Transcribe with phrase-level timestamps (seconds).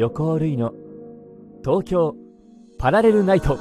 [0.00, 0.72] 横尾類の
[1.64, 2.14] 東京
[2.78, 3.58] パラレルナイト。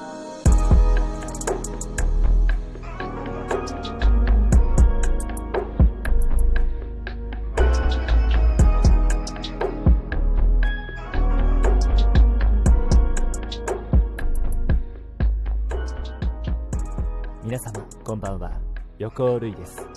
[17.43, 18.51] 皆様こんばんは。
[18.99, 19.87] 横尾類です。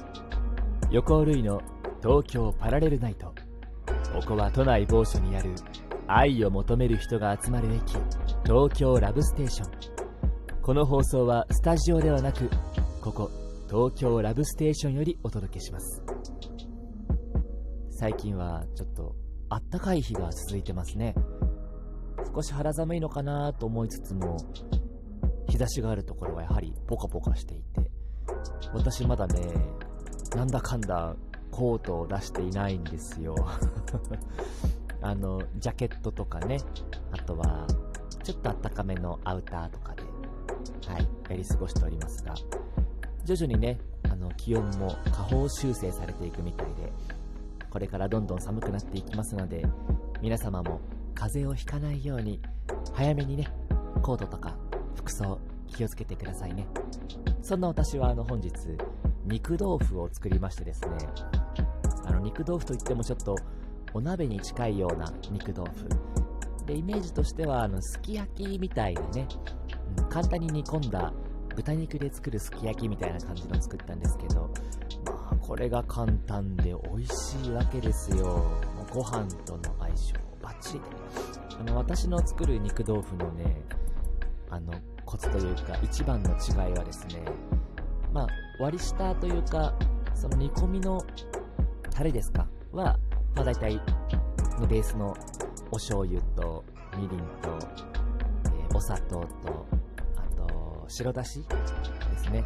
[0.91, 1.61] 横尾類の
[2.03, 3.35] 東京パラレルナイト。
[4.15, 5.51] ここは都内某所にある
[6.13, 7.93] 愛を求める人が集まる駅
[8.45, 9.71] 東京ラブステーション。
[10.61, 12.51] この放送はスタジオではなく
[13.01, 13.31] ここ
[13.69, 16.03] 東京ラブステーションよりお届けします。
[17.91, 19.15] 最近はちょっと
[19.51, 21.15] あったかい日が続いてますね。
[22.35, 24.37] 少し肌寒いのかなと思いつつも
[25.49, 27.91] 日差しがあるところはやはりポカポカしていて
[28.73, 29.41] 私まだね
[30.35, 31.15] なんだかんだ
[31.51, 33.35] コートを出していないんですよ。
[35.03, 36.59] あのジャケットとかね。
[37.13, 37.67] あとは
[38.23, 40.03] ちょっとあったかめのアウターとかで
[40.93, 42.35] はいやり過ごしておりますが。
[43.25, 46.93] 徐々にねあの気温も下方修正されていくみたいで
[47.71, 49.65] これからどんどん寒くなっていきますので
[50.21, 50.81] 皆様も
[51.15, 52.41] 風邪をひかないように
[52.95, 53.47] 早めにね
[54.03, 54.57] コートとか
[54.97, 56.67] 服装気をつけてくださいね。
[57.43, 58.53] そんな私はあの本日
[59.27, 60.89] 肉豆腐を作りましてですね。
[62.07, 63.37] あの肉豆腐といってもちょっと
[63.93, 65.89] お鍋に近いような肉豆腐。
[66.67, 69.27] でイメージとしてはあのすき焼きみたいなね、
[69.99, 71.13] うん、簡単に煮込んだ
[71.57, 74.51] 豚肉で作るすき焼きみたいな感じの作ったんですけど
[75.05, 78.27] まあこれが簡単で美味しいわけですよ。
[78.27, 80.81] もうご飯との相性バッチリ
[81.59, 83.61] あの私の作る肉豆腐のね
[84.49, 84.73] あの
[85.05, 87.23] コツというか一番の違いはですね
[88.13, 88.29] まあ
[88.61, 89.75] 割り下というか
[90.15, 91.05] その煮込みの
[91.91, 92.47] タレですか？
[92.73, 92.97] は、
[93.35, 93.81] まあ、大体
[94.59, 95.17] のベースの
[95.71, 96.65] お醤油と
[96.97, 97.59] みりんと、
[98.47, 99.67] えー、お砂糖と
[100.17, 102.45] あと白だしですね。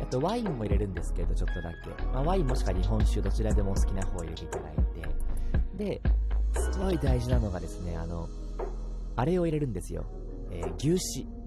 [0.00, 4.82] あとワインも入れるんですけどちょっとだけ、まあ、ワインもしくは日本酒どちらでもお好きな方を入れていただいて。
[5.76, 6.00] で
[6.54, 8.28] すごい大事なのがですねあの
[9.16, 10.04] あれを入れるんですよ、
[10.50, 10.90] えー、牛
[11.20, 11.42] 脂。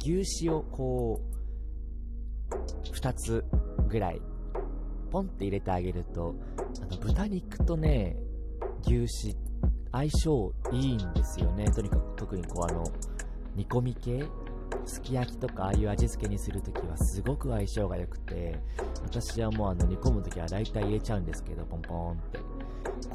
[0.00, 1.20] 牛脂をこ
[2.50, 2.54] う
[2.94, 3.44] 2つ
[3.88, 4.20] ぐらい
[5.14, 6.34] ポンって入れてあげると
[6.82, 8.16] あの豚肉とね
[8.84, 9.36] 牛脂
[9.92, 11.70] 相性いいんですよね。
[11.70, 12.82] とにかく特にこうあの
[13.54, 14.24] 煮込み系
[14.84, 18.58] すき焼きとかああいう味付けにするときはすごく相性が良くて
[19.04, 22.38] 私はもうあの煮込むときは大体入れちゃうんですけどポンポンって。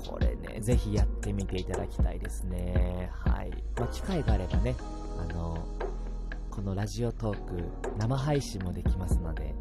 [0.09, 3.09] これねぜひやってみていただきたいですね。
[3.11, 4.73] はい、まあ、機会があればね
[5.17, 5.57] あの
[6.49, 9.53] このラジオトーク生配信もできますので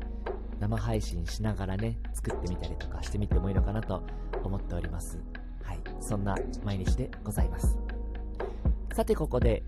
[0.61, 4.03] 生配信しながらね作ってみたりとかしてみてもいいのかなと
[4.43, 5.19] 思っております。
[5.63, 5.81] はい。
[6.01, 7.79] そんな毎日でございます。
[8.95, 9.63] さてここで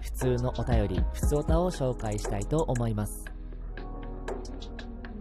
[0.00, 3.24] 普通のお便り普通おたを紹介したいと思います。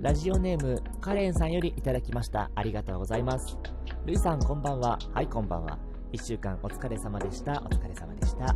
[0.01, 2.51] ラジオネームカレンさんよりいただきました。
[2.53, 3.57] ありがとうございます。
[4.05, 4.99] ルイさんこんばんは。
[5.13, 5.79] はいこんばんは。
[6.11, 7.63] 1週間お疲れ様でした。
[7.65, 8.55] お疲れ様でした。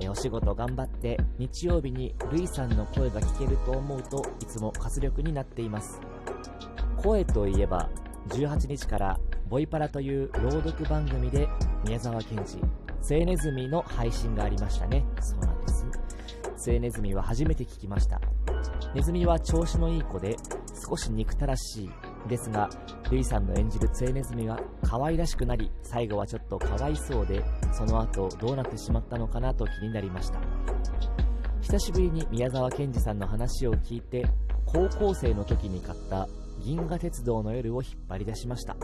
[0.00, 6.00] えお仕事頑張って日曜日にルイさんの声が聞けると思うといつも活力になっています。
[6.96, 7.88] 声といえば
[8.28, 11.48] 18日からボイパラという朗読番組で
[11.84, 12.58] 宮沢賢治
[13.10, 15.04] 青ネズミの配信がありましたね。
[15.20, 15.86] そうなんです。
[16.70, 18.20] 青ネズミは初めて聞きました。
[18.94, 20.36] ネズミは調子のいい子で
[20.88, 21.90] 少し憎たらしい
[22.28, 22.68] ですが
[23.10, 30.40] ルイさんの演じるツエネズミは可愛らしくなり最後はちょっとかわいそうでその後どうなってしまったのかなと気になりました。
[31.60, 34.26] 久しぶりに宮沢賢治さんの話を聞いて
[34.64, 36.28] 高校生の時に買った
[36.60, 38.76] 銀河鉄道の夜を引っ張り出しました。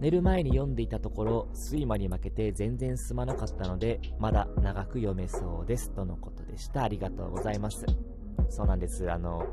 [0.00, 6.84] 寝る前に読んでいたところ睡魔に負けて全然進まなかったのでまだ長く読めそうですとのことでした。
[6.84, 7.84] ありがとうございます。
[8.48, 9.10] そうなんです。
[9.10, 9.46] あの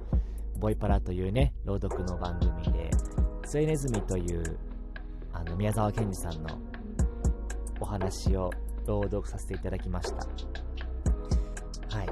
[0.59, 2.89] ボイパラというね、朗読の番組で、
[3.45, 4.57] 末ネズミという、
[5.31, 6.49] あの、宮沢賢治さんの
[7.79, 8.51] お話を
[8.85, 10.17] 朗読させていただきました。
[11.95, 12.09] はい。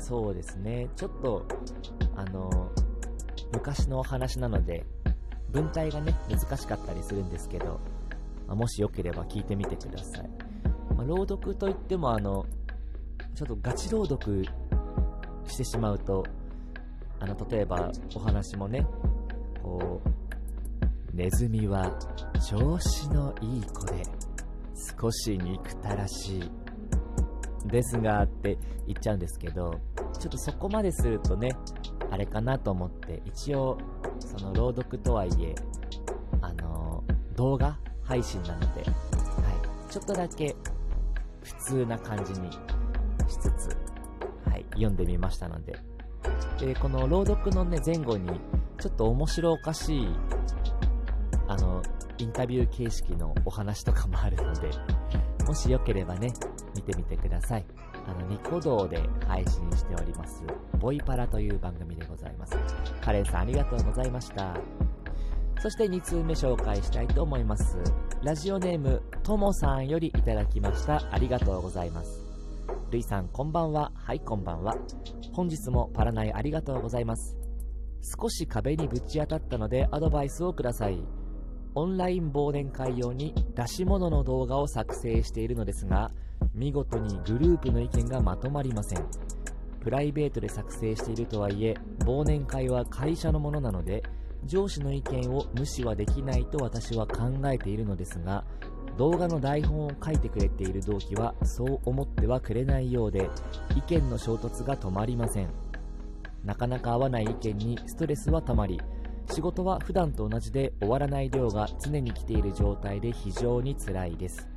[0.00, 0.88] そうですね。
[0.96, 1.46] ちょっと、
[2.14, 2.70] あの、
[3.52, 4.84] 昔のお話なので、
[5.50, 7.80] 文体がね、難しかったりするんですけど、
[8.46, 10.30] ま、もしよければ聞いてみてください。
[10.96, 12.46] まあ、朗読といっても、あの、
[13.34, 14.44] ちょっとガチ朗読
[15.46, 16.24] してしまうと、
[17.18, 18.86] あの例えばお話もね
[19.62, 21.98] こうネズミは
[22.48, 24.02] 調子のいい子で
[25.00, 29.80] 少し憎たらしいですがって言っちゃうんですけど
[30.18, 31.48] ちょっとそこまでするとね
[32.10, 33.78] あれかなと思って一応
[34.20, 35.54] その朗読とはいえ
[36.40, 37.02] あの
[37.34, 38.88] 動画配信なので、は
[39.88, 40.54] い、ちょっとだけ
[41.42, 42.50] 普通な感じに
[43.28, 43.76] しつつ、
[44.48, 45.76] はい、読んでみましたので。
[46.58, 48.40] で、この朗読のね、前後に、
[48.78, 50.08] ちょっと面白おかしい、
[51.46, 51.82] あの、
[52.18, 54.70] インタビュー形式のお話とかもあるので、
[55.46, 56.32] もしよければね、
[56.74, 57.66] 見てみてください。
[58.06, 60.42] あの、ニコ動で配信しております、
[60.78, 62.56] ボイパラという番組でございます。
[63.00, 64.54] カレンさんありがとうございました。
[65.60, 67.78] そして2通目紹介したいと思います。
[68.22, 71.02] ラジオネーム、ともさんよりいただきました。
[71.10, 72.26] ありがとうございます。
[72.90, 73.92] るいさん、こんばんは。
[73.94, 74.76] はい、こんばんは。
[75.32, 77.36] 本日もパラナイありがとうございます。
[78.18, 81.25] 少し壁にぶち当たったのでアドバイスをください。
[81.78, 86.10] オンライン忘年会用に出し物の動画を作成しているのですが、
[86.54, 89.04] 見事にグループの意見がまとまりません。
[89.80, 91.76] プライベートで作成しているとはいえ、
[92.06, 94.02] 忘年会は会社のものなので、
[94.46, 98.42] 上司の意見を無視はできないと私は考えているのですが、
[98.96, 103.28] 動画の台本を書いてくれている同期はそう思ってはくれないようで、
[103.76, 105.50] 意見の衝突が止まりません。
[106.42, 108.80] なかなか合わない意見にストレスはたまり、
[109.30, 114.48] 仕事は普段と同じで終わらない量が常に来ている状態で非常に辛いです。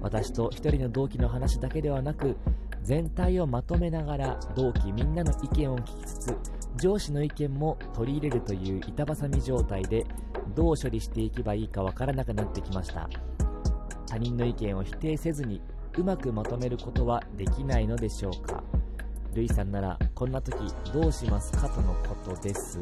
[0.00, 2.36] 私と1人の同期の話だけではなく
[2.82, 6.36] 全体をまとめながら同期みんなの意見を聞きつつ
[6.76, 10.04] 上司の意見も取り入れるという板挟み状態で
[10.54, 13.08] どう処理していけばいいかわからなくなってきました。
[14.06, 15.60] 他人の意見を否定せずに
[15.96, 18.62] うまくまとめることはできないのでしょうか。
[19.32, 20.56] ルイさんならこんな時
[20.92, 21.68] どうしますか？
[21.68, 22.78] とのことです。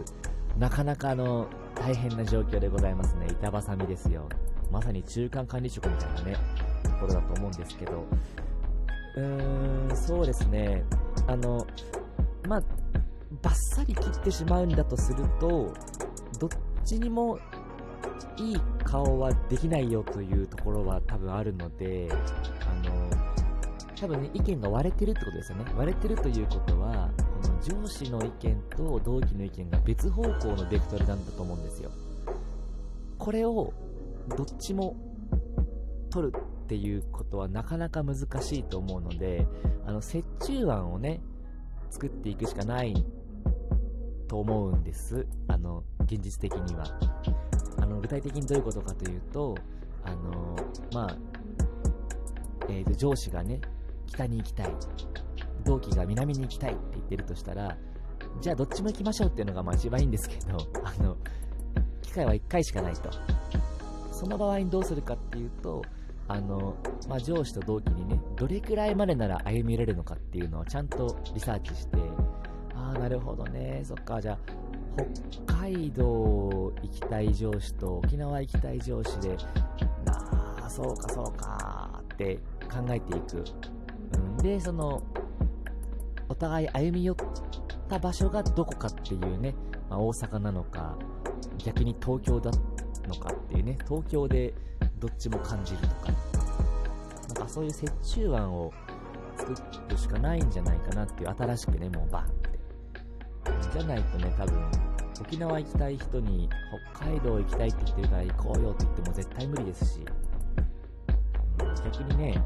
[0.58, 3.26] なかなかあの、大変な状況でございますね。
[3.30, 4.28] 板挟みですよ。
[4.70, 6.36] まさに中間管理職みたいなね、
[6.82, 8.04] ところだと思うんですけど、
[9.16, 10.84] うーん、そうですね。
[11.26, 11.66] あの、
[12.48, 12.62] まあ、
[13.42, 15.72] バッサリ切ってしまうんだとすると、
[16.38, 16.50] どっ
[16.84, 17.38] ちにも
[18.38, 23.10] いい顔はできないよというところは多分あるので、あの、
[24.02, 25.64] 多分ね、意見が割れてるってことですよね。
[25.76, 27.08] 割れてるということは、
[27.40, 31.92] この上司の意見と同期の意見が別方向のベクトルなんだと思うんですよ。
[33.16, 33.72] これを、
[34.36, 34.96] どっちも
[36.10, 39.46] 取るっていうことはなかなか難しいと思うので、
[39.86, 41.20] あの、折衷案をね、
[41.88, 43.06] 作っていくしかない
[44.26, 45.28] と思うんです。
[45.46, 46.86] あの、現実的には。
[47.78, 49.54] あの、具体的にどういうことかというと、
[50.02, 50.56] あの、
[50.92, 51.16] まあ、
[52.68, 53.60] えー、と上司がね、
[54.12, 54.74] 北に行きたい。
[55.64, 57.76] 同期が南に行きたいって言ってるとしたら、
[58.40, 61.16] じゃあどっちも行きましょうっていうのがまあ一番いいんですけど、 あの、
[62.02, 63.10] 機会は1回しかないと。
[64.10, 65.82] その場合にどうするかっていうと、
[66.28, 66.76] あの、
[67.08, 71.96] まあ、上司と同期にね、どれくらいまでなら歩み寄れるのかっていうのをちゃんとリサーチして、
[72.74, 74.38] ああ、なるほどね、そっか、じゃあ、
[75.46, 79.36] 北海道行きたい上司と沖縄行きたい上司で、
[80.06, 82.36] ああ、そうかそうかって
[82.70, 83.71] 考えていく。
[84.42, 85.02] で、その、
[86.28, 87.16] お互い歩み寄っ
[87.88, 89.54] た場所がどこかっていうね、
[89.88, 90.98] まあ、大阪なのか、
[91.58, 92.50] 逆に東京だ
[93.06, 94.52] のかっていうね、東京で
[94.98, 96.12] どっちも感じるとか、
[97.28, 98.72] なんかそういう折衷案を
[99.36, 99.54] 作
[99.88, 102.50] るしかないんじゃないかなっていう、新しくね、もうバンって。
[103.72, 104.70] じゃないとね、多分、
[105.20, 106.48] 沖縄行きたい人に
[106.96, 110.04] 北海道行きたいって言ってるから行こうよって言っても絶対無理ですし、
[111.84, 112.42] 逆にね、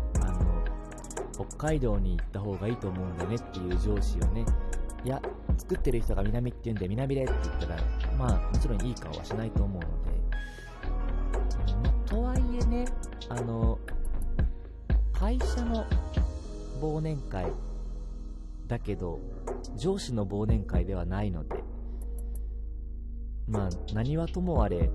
[1.37, 4.45] 北海道に行った方がいいと思うんだねっていう上司をね、
[5.05, 5.21] いや、
[5.59, 7.77] 作ってる人が南って言うんで南でって言ったら、
[8.19, 10.17] まあ、もちろんいい顔はしないと思うので、
[11.83, 12.87] ま、とはいえね、
[13.29, 13.79] あの、
[15.13, 15.85] 会社の
[16.81, 17.47] 忘年会
[18.67, 19.21] だけど、
[19.77, 21.63] 上司の忘年会ではないので、
[23.47, 24.91] まあ、何はともあれ、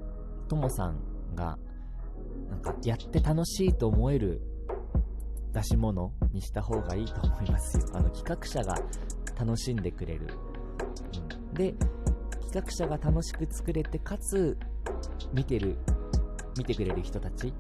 [0.48, 1.57] ともさんが、
[2.50, 4.41] なんか、やって楽しいと思える
[5.53, 7.86] 出し物にした方がいいと思いますよ。
[7.93, 8.75] あの、企画者が
[9.39, 10.27] 楽しんでくれる。
[11.50, 11.74] うん、で、
[12.51, 14.58] 企画者が楽しく作れて、かつ、
[15.34, 15.77] 見てる、
[16.58, 17.53] 見てくれる人たち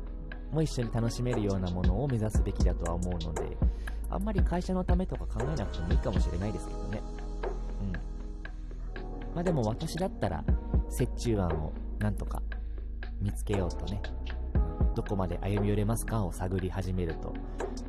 [0.51, 3.57] も一緒に楽しめるようなものを目指すべきだとは思うので、
[4.09, 7.01] あんまり会社のためとか考えなくてもいいかもしれないですけどね。
[7.81, 7.91] うん。
[9.35, 10.43] まあでも私だったら、
[10.99, 12.41] 折衷案をなんとか
[13.21, 14.01] 見つけようとね、
[14.95, 17.33] どこまで歩み寄れますかを探り始めると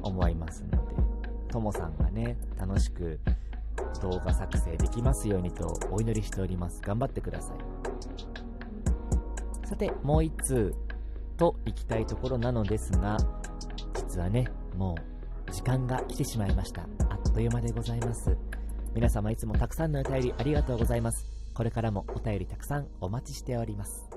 [0.02, 0.78] 思いますので、
[1.50, 3.20] ともさんがね、楽しく
[4.00, 6.80] 動画作成できますようにとお祈りしております。
[6.82, 7.58] 頑張ってください。
[9.66, 10.74] さて、もう一通
[11.36, 13.16] と行きたいところなのですが、
[13.94, 14.96] 実はね、も
[15.48, 16.82] う時間が来てしまいました。
[16.82, 18.36] あっという間でございます。
[18.94, 21.26] 皆様いつもたくさんのお便りありがとうございます。
[21.54, 24.11] これからもお便りたくさんお待ちしております。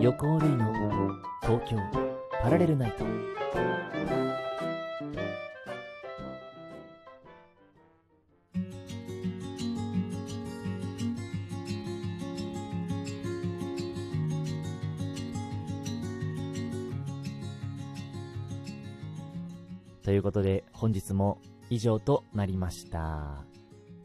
[0.00, 0.72] 横尾類の
[1.42, 1.76] 東京
[2.42, 3.04] パラレルナイト。
[20.02, 21.38] ということで本日も
[21.70, 23.44] 以上となりました。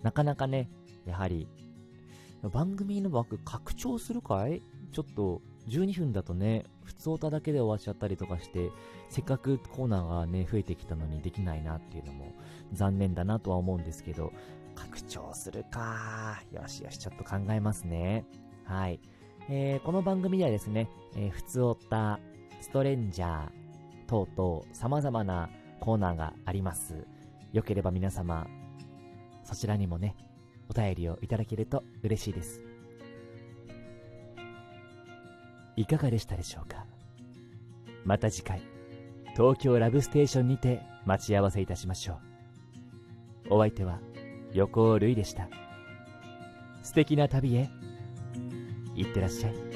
[0.04, 0.70] なかなかね
[1.05, 1.48] やはり
[2.51, 4.62] 番組の枠拡張するかい？
[4.91, 8.69] ちょっと12分だとね、普通歌だけで終わっちゃったりとかして、
[9.10, 12.33] せっかくコーナーがね、増えてきたのにできないなっていうのも
[12.74, 14.33] 残念だなとは思うんですけど、
[14.75, 18.25] 拡張するかよしよし、ちょっと考えますね。
[18.65, 19.00] はい。
[19.50, 22.19] えー、この番組ではですね、えー、普通歌、
[22.60, 23.50] ストレンジャー
[24.07, 27.05] 等々様々なコーナーがあります。
[27.53, 28.48] よければ皆様、
[29.43, 30.15] そちらにもね、
[30.70, 32.62] お便りをいただけると嬉しいです。
[35.75, 36.86] いかがでしたでしょうか？
[38.05, 38.62] また次回、
[39.36, 42.20] 東京ラブステーションにて待ち合わせいたしましょ
[43.50, 43.55] う。
[43.55, 44.00] お相手は
[44.53, 45.50] 横尾類でした。
[46.84, 47.70] 素敵な旅へ、
[48.96, 49.73] いってらっしゃい。